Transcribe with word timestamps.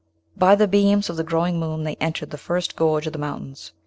By 0.35 0.55
the 0.55 0.67
beams 0.67 1.11
of 1.11 1.17
the 1.17 1.23
growing 1.23 1.59
moon 1.59 1.83
they 1.83 1.93
entered 1.97 2.31
the 2.31 2.37
first 2.39 2.75
gorge 2.75 3.05
of 3.05 3.13
the 3.13 3.19
mountains. 3.19 3.71